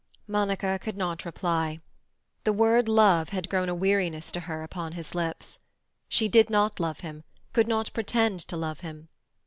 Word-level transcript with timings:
Monica 0.27 0.79
could 0.81 0.97
not 0.97 1.25
reply. 1.25 1.79
That 2.43 2.53
word 2.53 2.89
"love" 2.89 3.29
had 3.29 3.49
grown 3.49 3.69
a 3.69 3.75
weariness 3.75 4.31
to 4.31 4.39
her 4.39 4.63
upon 4.63 4.93
his 4.93 5.13
lips. 5.13 5.59
She 6.09 6.27
did 6.27 6.49
not 6.49 6.79
love 6.79 7.01
him; 7.01 7.23
could 7.53 7.67
not 7.67 7.93
pretend 7.93 8.39
to 8.47 8.57
love 8.57 8.79
him. 8.79 9.09